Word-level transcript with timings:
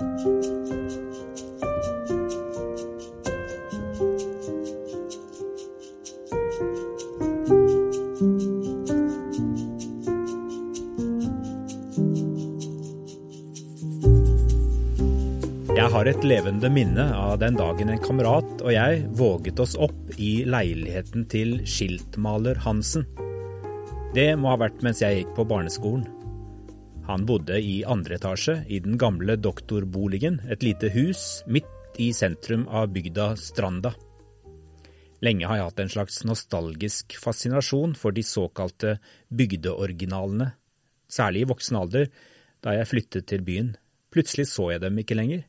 Jeg 0.00 0.06
har 15.92 16.08
et 16.08 16.24
levende 16.24 16.70
minne 16.72 17.04
av 17.12 17.36
den 17.42 17.58
dagen 17.58 17.92
en 17.92 18.00
kamerat 18.00 18.64
og 18.64 18.72
jeg 18.72 19.02
våget 19.20 19.60
oss 19.60 19.76
opp 19.76 20.16
i 20.16 20.46
leiligheten 20.48 21.28
til 21.28 21.58
skiltmaler 21.68 22.56
Hansen. 22.64 23.04
Det 24.16 24.30
må 24.40 24.48
ha 24.54 24.62
vært 24.64 24.80
mens 24.80 25.04
jeg 25.04 25.20
gikk 25.20 25.36
på 25.36 25.44
barneskolen. 25.52 26.08
Han 27.10 27.24
bodde 27.26 27.56
i 27.58 27.80
andre 27.82 28.20
etasje 28.20 28.52
i 28.70 28.78
den 28.78 28.94
gamle 28.94 29.34
doktorboligen, 29.34 30.36
et 30.46 30.62
lite 30.62 30.92
hus 30.94 31.42
midt 31.50 31.98
i 31.98 32.12
sentrum 32.14 32.68
av 32.70 32.92
bygda 32.94 33.32
Stranda. 33.34 33.90
Lenge 35.18 35.48
har 35.50 35.58
jeg 35.58 35.66
hatt 35.66 35.82
en 35.82 35.90
slags 35.90 36.20
nostalgisk 36.22 37.18
fascinasjon 37.18 37.96
for 37.98 38.14
de 38.14 38.22
såkalte 38.22 38.94
bygdeoriginalene, 39.26 40.52
særlig 41.10 41.42
i 41.42 41.50
voksen 41.50 41.80
alder, 41.82 42.06
da 42.62 42.78
jeg 42.78 42.90
flyttet 42.92 43.26
til 43.26 43.42
byen. 43.42 43.74
Plutselig 44.14 44.46
så 44.52 44.70
jeg 44.76 44.86
dem 44.86 45.02
ikke 45.02 45.18
lenger. 45.18 45.42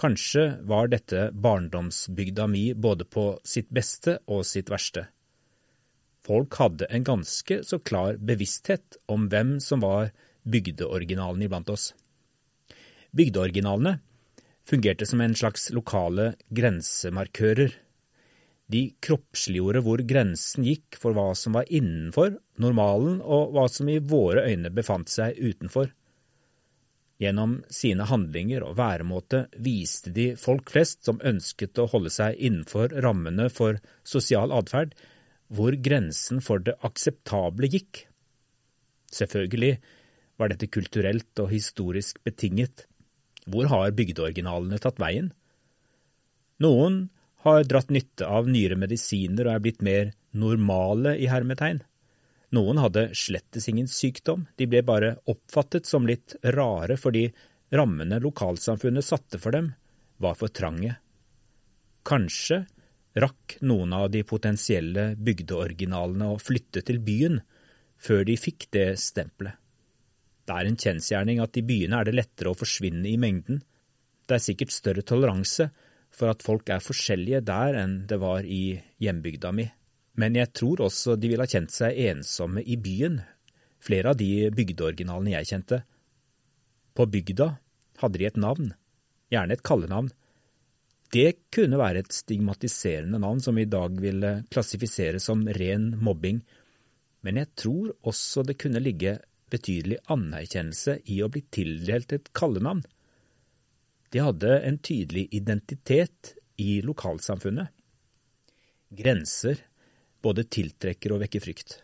Kanskje 0.00 0.46
var 0.64 0.88
dette 0.88 1.28
barndomsbygda 1.36 2.48
mi 2.48 2.70
både 2.72 3.04
på 3.04 3.34
sitt 3.44 3.68
beste 3.68 4.22
og 4.32 4.46
sitt 4.48 4.72
verste. 4.72 5.10
Folk 6.22 6.54
hadde 6.60 6.86
en 6.90 7.04
ganske 7.06 7.62
så 7.66 7.78
klar 7.82 8.18
bevissthet 8.22 8.98
om 9.10 9.26
hvem 9.32 9.56
som 9.60 9.82
var 9.82 10.12
bygdeoriginalene 10.46 11.48
iblant 11.48 11.70
oss. 11.72 11.90
Bygdeoriginalene 13.12 13.98
fungerte 14.66 15.06
som 15.06 15.20
en 15.20 15.34
slags 15.34 15.70
lokale 15.74 16.32
grensemarkører. 16.54 17.74
De 18.72 18.82
kroppsliggjorde 19.04 19.82
hvor 19.84 20.02
grensen 20.08 20.64
gikk 20.64 20.96
for 21.00 21.16
hva 21.16 21.32
som 21.36 21.58
var 21.58 21.66
innenfor 21.68 22.38
normalen 22.62 23.18
og 23.20 23.52
hva 23.56 23.66
som 23.68 23.90
i 23.90 23.98
våre 23.98 24.46
øyne 24.48 24.70
befant 24.72 25.10
seg 25.12 25.36
utenfor. 25.42 25.90
Gjennom 27.22 27.60
sine 27.70 28.06
handlinger 28.08 28.64
og 28.66 28.78
væremåte 28.78 29.44
viste 29.62 30.10
de 30.14 30.32
folk 30.40 30.72
flest 30.72 31.04
som 31.06 31.20
ønsket 31.22 31.78
å 31.78 31.86
holde 31.92 32.10
seg 32.10 32.38
innenfor 32.38 32.94
rammene 33.04 33.46
for 33.52 33.78
sosial 34.06 34.54
atferd, 34.54 34.94
hvor 35.52 35.76
grensen 35.84 36.40
for 36.44 36.62
det 36.64 36.78
akseptable 36.86 37.68
gikk. 37.72 38.06
Selvfølgelig 39.12 39.76
var 40.40 40.52
dette 40.52 40.70
kulturelt 40.72 41.42
og 41.42 41.52
historisk 41.52 42.22
betinget. 42.24 42.86
Hvor 43.44 43.68
har 43.68 43.94
bygdeoriginalene 43.96 44.80
tatt 44.80 45.00
veien? 45.02 45.32
Noen 46.62 47.04
har 47.44 47.64
dratt 47.66 47.90
nytte 47.92 48.26
av 48.26 48.48
nyere 48.48 48.78
medisiner 48.78 49.48
og 49.48 49.56
er 49.56 49.64
blitt 49.64 49.82
mer 49.84 50.12
normale 50.32 51.16
i 51.18 51.28
hermetegn. 51.30 51.82
Noen 52.52 52.78
hadde 52.82 53.08
slettes 53.16 53.68
ingen 53.70 53.88
sykdom, 53.88 54.46
de 54.60 54.68
ble 54.68 54.82
bare 54.84 55.16
oppfattet 55.28 55.88
som 55.88 56.06
litt 56.08 56.36
rare 56.54 56.98
fordi 57.00 57.26
rammene 57.72 58.20
lokalsamfunnet 58.22 59.04
satte 59.06 59.40
for 59.40 59.56
dem, 59.56 59.72
var 60.20 60.36
for 60.38 60.52
trange. 60.52 60.94
Kanskje 62.06 62.64
rakk 63.18 63.58
noen 63.60 63.92
av 63.96 64.10
de 64.12 64.22
potensielle 64.24 65.12
bygdeoriginalene 65.16 66.30
å 66.32 66.40
flytte 66.40 66.84
til 66.86 67.00
byen 67.04 67.40
før 68.02 68.24
de 68.28 68.36
fikk 68.40 68.70
det 68.74 68.86
stempelet. 69.00 69.58
Det 70.42 70.54
er 70.58 70.68
en 70.68 70.78
kjensgjerning 70.78 71.38
at 71.42 71.56
i 71.58 71.62
byene 71.62 72.00
er 72.00 72.08
det 72.08 72.16
lettere 72.16 72.50
å 72.50 72.58
forsvinne 72.58 73.06
i 73.06 73.18
mengden. 73.20 73.60
Det 74.26 74.36
er 74.36 74.42
sikkert 74.42 74.74
større 74.74 75.04
toleranse 75.06 75.68
for 76.12 76.32
at 76.32 76.42
folk 76.44 76.72
er 76.72 76.82
forskjellige 76.82 77.44
der 77.46 77.78
enn 77.78 78.00
det 78.10 78.18
var 78.20 78.44
i 78.44 78.80
hjembygda 79.02 79.52
mi. 79.54 79.68
Men 80.18 80.36
jeg 80.36 80.50
tror 80.56 80.82
også 80.88 81.14
de 81.16 81.30
ville 81.30 81.46
ha 81.46 81.48
kjent 81.48 81.72
seg 81.72 81.96
ensomme 82.10 82.64
i 82.64 82.76
byen, 82.76 83.20
flere 83.82 84.12
av 84.12 84.18
de 84.20 84.50
bygdeoriginalene 84.52 85.36
jeg 85.36 85.48
kjente. 85.52 85.78
På 86.92 87.06
bygda 87.08 87.48
hadde 88.02 88.20
de 88.20 88.28
et 88.28 88.40
navn, 88.40 88.74
gjerne 89.32 89.56
et 89.56 89.64
kallenavn. 89.64 90.10
Det 91.12 91.50
kunne 91.52 91.76
være 91.76 92.00
et 92.00 92.14
stigmatiserende 92.14 93.20
navn 93.20 93.40
som 93.44 93.58
i 93.60 93.68
dag 93.68 93.98
ville 94.00 94.30
klassifiseres 94.52 95.26
som 95.28 95.44
ren 95.58 95.90
mobbing, 96.00 96.40
men 97.22 97.38
jeg 97.38 97.50
tror 97.60 97.92
også 98.08 98.44
det 98.48 98.56
kunne 98.62 98.80
ligge 98.80 99.18
betydelig 99.52 99.98
anerkjennelse 100.10 100.96
i 101.12 101.18
å 101.22 101.28
bli 101.32 101.44
tildelt 101.52 102.14
et 102.16 102.30
kallenavn. 102.36 102.80
De 104.12 104.22
hadde 104.24 104.56
en 104.64 104.78
tydelig 104.80 105.26
identitet 105.36 106.34
i 106.60 106.80
lokalsamfunnet. 106.84 107.68
Grenser 108.92 109.60
både 110.24 110.46
tiltrekker 110.48 111.14
og 111.14 111.22
vekker 111.24 111.44
frykt. 111.44 111.76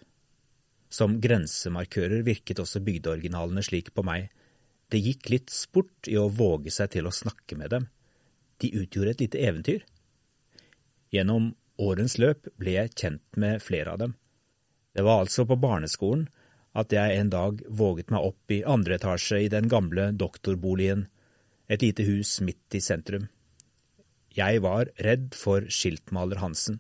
Som 0.88 1.19
grensemarkører 1.21 2.25
virket 2.25 2.61
også 2.62 2.81
bygdeoriginalene 2.84 3.65
slik 3.65 3.93
på 3.93 4.05
meg. 4.06 4.31
Det 4.88 5.00
gikk 5.05 5.28
litt 5.33 5.53
sport 5.53 6.09
i 6.09 6.17
å 6.17 6.31
våge 6.33 6.72
seg 6.72 6.94
til 6.97 7.09
å 7.09 7.15
snakke 7.15 7.59
med 7.61 7.75
dem. 7.77 7.88
De 8.58 8.72
utgjorde 8.74 9.14
et 9.14 9.24
lite 9.26 9.42
eventyr. 9.42 9.84
Gjennom 11.14 11.52
årens 11.78 12.19
løp 12.19 12.50
ble 12.58 12.74
jeg 12.74 12.94
kjent 12.98 13.38
med 13.38 13.62
flere 13.62 13.94
av 13.94 14.02
dem. 14.02 14.16
Det 14.94 15.04
var 15.06 15.22
altså 15.22 15.46
på 15.46 15.58
barneskolen 15.60 16.26
at 16.78 16.92
jeg 16.92 17.16
en 17.19 17.30
dag 17.32 17.62
våget 17.69 18.10
meg 18.12 18.26
opp 18.28 18.52
i 18.54 18.64
andre 18.66 18.98
etasje 18.98 19.41
i 19.44 19.50
den 19.52 19.70
gamle 19.70 20.10
doktorboligen, 20.14 21.06
et 21.69 21.82
lite 21.84 22.04
hus 22.06 22.38
midt 22.44 22.76
i 22.76 22.80
sentrum. 22.82 23.28
Jeg 24.36 24.62
var 24.64 24.90
redd 25.02 25.34
for 25.36 25.66
skiltmaler 25.72 26.40
Hansen. 26.42 26.78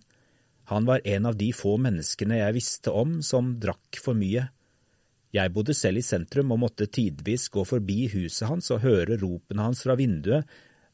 Han 0.70 0.86
var 0.88 1.02
en 1.04 1.26
av 1.26 1.36
de 1.40 1.48
få 1.56 1.76
menneskene 1.80 2.38
jeg 2.40 2.56
visste 2.58 2.92
om 2.92 3.18
som 3.24 3.54
drakk 3.60 3.98
for 4.02 4.18
mye. 4.18 4.48
Jeg 5.34 5.52
bodde 5.52 5.76
selv 5.76 6.00
i 6.00 6.04
sentrum 6.04 6.52
og 6.54 6.62
måtte 6.62 6.88
tidvis 6.92 7.48
gå 7.52 7.64
forbi 7.68 8.06
huset 8.14 8.48
hans 8.48 8.70
og 8.74 8.84
høre 8.84 9.18
ropene 9.20 9.64
hans 9.64 9.82
fra 9.84 9.96
vinduet 9.98 10.48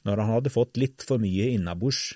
når 0.04 0.20
han 0.20 0.32
hadde 0.36 0.52
fått 0.52 0.78
litt 0.80 1.04
for 1.06 1.22
mye 1.22 1.50
innabords. 1.54 2.14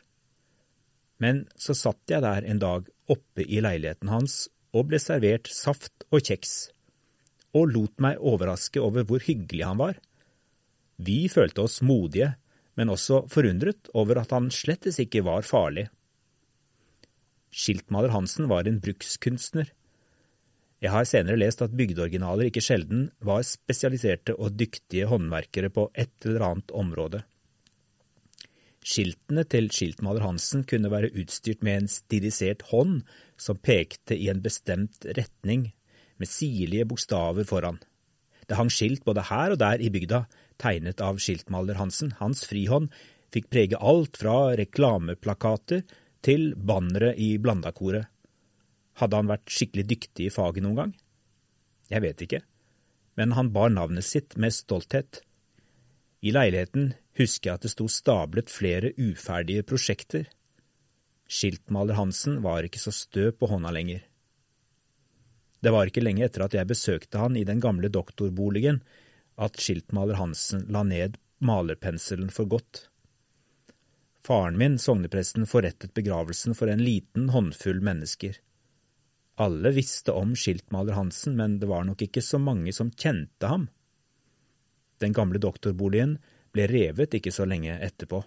Men 1.22 1.46
så 1.58 1.74
satt 1.76 2.02
jeg 2.12 2.22
der 2.24 2.46
en 2.46 2.60
dag 2.62 2.88
oppe 3.10 3.44
i 3.44 3.62
leiligheten 3.64 4.10
hans 4.12 4.46
og 4.76 4.90
ble 4.90 5.00
servert 5.00 5.48
saft 5.50 6.04
og 6.12 6.20
kjeks, 6.28 6.70
og 7.56 7.72
lot 7.72 7.94
meg 8.04 8.20
overraske 8.20 8.80
over 8.84 9.06
hvor 9.08 9.24
hyggelig 9.24 9.64
han 9.64 9.80
var. 9.80 9.96
Vi 10.98 11.26
følte 11.32 11.64
oss 11.64 11.80
modige, 11.80 12.34
men 12.78 12.92
også 12.92 13.24
forundret 13.32 13.88
over 13.98 14.20
at 14.20 14.34
han 14.34 14.50
slettes 14.54 15.00
ikke 15.02 15.24
var 15.26 15.46
farlig. 15.46 15.88
Skiltmaler 17.48 18.12
Hansen 18.12 18.46
var 18.50 18.68
en 18.68 18.80
brukskunstner. 18.82 19.72
Jeg 20.78 20.92
har 20.94 21.08
senere 21.08 21.40
lest 21.40 21.62
at 21.64 21.74
bygdeoriginaler 21.74 22.50
ikke 22.50 22.62
sjelden 22.62 23.08
var 23.24 23.42
spesialiserte 23.46 24.36
og 24.36 24.54
dyktige 24.60 25.08
håndverkere 25.10 25.72
på 25.74 25.88
et 25.98 26.28
eller 26.28 26.44
annet 26.52 26.74
område. 26.76 27.24
Skiltene 28.88 29.44
til 29.44 29.68
skiltmaler 29.74 30.24
Hansen 30.24 30.62
kunne 30.68 30.88
være 30.88 31.10
utstyrt 31.20 31.64
med 31.66 31.82
en 31.82 31.90
stilisert 31.92 32.64
hånd 32.70 33.02
som 33.36 33.60
pekte 33.60 34.16
i 34.16 34.30
en 34.32 34.40
bestemt 34.44 35.04
retning, 35.18 35.72
med 36.18 36.30
sirlige 36.30 36.86
bokstaver 36.88 37.44
foran. 37.46 37.76
Det 38.48 38.56
hang 38.56 38.70
skilt 38.72 39.04
både 39.04 39.26
her 39.28 39.52
og 39.52 39.60
der 39.60 39.82
i 39.84 39.90
bygda, 39.92 40.24
tegnet 40.58 41.02
av 41.04 41.20
skiltmaler 41.20 41.76
Hansen. 41.78 42.14
Hans 42.18 42.46
frihånd 42.48 42.88
fikk 43.34 43.50
prege 43.52 43.78
alt 43.78 44.16
fra 44.18 44.56
reklameplakater 44.58 45.84
til 46.24 46.54
bannere 46.56 47.12
i 47.14 47.34
Blandakoret. 47.38 48.08
Hadde 48.98 49.20
han 49.20 49.30
vært 49.30 49.52
skikkelig 49.52 49.84
dyktig 49.92 50.26
i 50.26 50.34
faget 50.34 50.64
noen 50.64 50.80
gang? 50.80 50.94
Jeg 51.92 52.02
vet 52.04 52.24
ikke, 52.24 52.40
men 53.20 53.36
han 53.36 53.52
bar 53.52 53.70
navnet 53.70 54.06
sitt 54.08 54.34
med 54.40 54.56
stolthet. 54.56 55.22
I 56.20 56.32
leiligheten 56.34 56.92
husker 57.18 57.50
jeg 57.50 57.60
at 57.60 57.66
det 57.66 57.72
sto 57.74 57.86
stablet 57.90 58.50
flere 58.50 58.90
uferdige 58.98 59.62
prosjekter. 59.66 60.26
Skiltmaler 61.28 61.98
Hansen 61.98 62.40
var 62.42 62.66
ikke 62.66 62.80
så 62.82 62.94
stø 62.94 63.30
på 63.30 63.50
hånda 63.50 63.70
lenger. 63.74 64.02
Det 65.60 65.72
var 65.74 65.90
ikke 65.90 66.02
lenge 66.02 66.24
etter 66.26 66.44
at 66.46 66.54
jeg 66.54 66.70
besøkte 66.70 67.22
han 67.22 67.36
i 67.36 67.46
den 67.46 67.60
gamle 67.62 67.90
doktorboligen 67.90 68.80
at 69.38 69.58
skiltmaler 69.62 70.18
Hansen 70.18 70.66
la 70.72 70.84
ned 70.86 71.18
malerpenselen 71.38 72.30
for 72.34 72.50
godt. 72.50 72.88
Faren 74.26 74.58
min, 74.60 74.76
sognepresten, 74.78 75.46
forrettet 75.48 75.94
begravelsen 75.94 76.54
for 76.58 76.70
en 76.70 76.82
liten 76.82 77.30
håndfull 77.32 77.80
mennesker. 77.84 78.36
Alle 79.38 79.70
visste 79.72 80.12
om 80.12 80.34
skiltmaler 80.36 80.98
Hansen, 80.98 81.36
men 81.38 81.58
det 81.62 81.70
var 81.70 81.86
nok 81.86 82.02
ikke 82.08 82.22
så 82.24 82.40
mange 82.42 82.74
som 82.74 82.90
kjente 82.90 83.50
ham. 83.50 83.68
Den 85.02 85.14
gamle 85.16 85.40
doktorboligen 85.42 86.16
ble 86.54 86.66
revet 86.70 87.14
ikke 87.18 87.32
så 87.34 87.46
lenge 87.48 87.76
etterpå. 87.84 88.22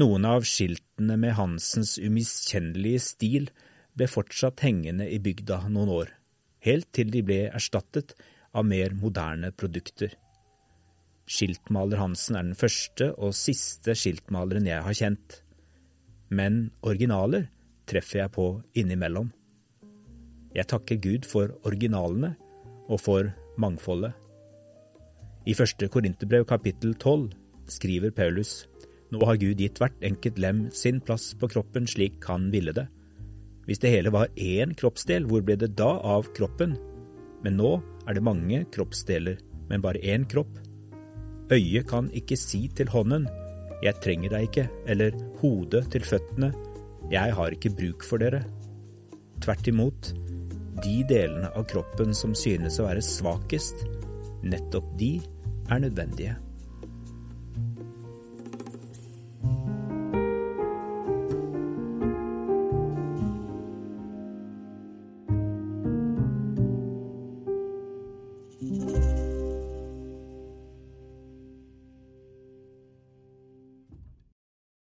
Noen 0.00 0.24
av 0.24 0.46
skiltene 0.48 1.18
med 1.20 1.36
Hansens 1.36 1.98
umiskjennelige 2.00 3.02
stil 3.04 3.50
ble 3.92 4.08
fortsatt 4.08 4.62
hengende 4.64 5.04
i 5.04 5.18
bygda 5.20 5.66
noen 5.68 5.92
år, 5.92 6.12
helt 6.64 6.88
til 6.96 7.12
de 7.12 7.20
ble 7.26 7.42
erstattet 7.50 8.14
av 8.56 8.64
mer 8.64 8.96
moderne 8.96 9.52
produkter. 9.52 10.14
Skiltmaler 11.28 12.00
Hansen 12.00 12.38
er 12.38 12.48
den 12.48 12.58
første 12.58 13.10
og 13.14 13.36
siste 13.36 13.94
skiltmaleren 13.96 14.66
jeg 14.68 14.84
har 14.86 14.96
kjent, 14.96 15.38
men 16.32 16.70
originaler 16.80 17.50
treffer 17.88 18.24
jeg 18.24 18.34
på 18.34 18.46
innimellom. 18.78 19.28
Jeg 20.56 20.68
takker 20.72 21.00
Gud 21.04 21.28
for 21.28 21.52
originalene 21.68 22.34
og 22.88 23.00
for 23.00 23.28
mangfoldet. 23.60 24.16
I 25.42 25.54
første 25.58 25.88
Korinterbrev 25.90 26.44
kapittel 26.46 26.94
tolv 27.02 27.32
skriver 27.70 28.12
Paulus 28.14 28.62
nå 29.12 29.20
har 29.28 29.36
Gud 29.36 29.60
gitt 29.60 29.76
hvert 29.80 30.04
enkelt 30.06 30.38
lem 30.40 30.60
sin 30.72 31.00
plass 31.04 31.32
på 31.36 31.48
kroppen 31.52 31.84
slik 31.90 32.22
han 32.30 32.46
ville 32.52 32.72
det. 32.72 32.86
Hvis 33.66 33.82
det 33.82 33.92
hele 33.92 34.12
var 34.14 34.32
én 34.40 34.72
kroppsdel, 34.78 35.26
hvor 35.28 35.44
ble 35.44 35.58
det 35.60 35.74
da 35.76 35.90
av 36.00 36.30
kroppen? 36.36 36.78
Men 37.44 37.58
nå 37.60 37.74
er 38.08 38.16
det 38.16 38.24
mange 38.24 38.62
kroppsdeler, 38.72 39.36
men 39.68 39.84
bare 39.84 40.00
én 40.00 40.24
kropp. 40.30 40.56
Øyet 41.52 41.90
kan 41.90 42.08
ikke 42.16 42.38
si 42.40 42.64
til 42.72 42.88
hånden, 42.88 43.28
jeg 43.82 43.98
trenger 44.00 44.32
deg 44.32 44.48
ikke, 44.48 44.66
eller 44.88 45.18
hodet 45.42 45.84
til 45.92 46.06
føttene, 46.06 46.52
jeg 47.12 47.36
har 47.36 47.52
ikke 47.52 47.74
bruk 47.76 48.06
for 48.06 48.22
dere. 48.22 48.44
Tvert 49.44 49.68
imot, 49.68 50.12
de 50.82 51.02
delene 51.10 51.50
av 51.52 51.66
kroppen 51.68 52.14
som 52.16 52.32
synes 52.38 52.80
å 52.80 52.86
være 52.88 53.04
svakest, 53.04 53.84
nettopp 54.42 54.84
de 54.98 55.20
er 55.70 55.78
nødvendige. 55.78 56.36